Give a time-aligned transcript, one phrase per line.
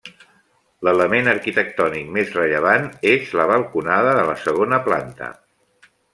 [0.87, 5.31] L'element arquitectònic més rellevant és la balconada de la segona planta.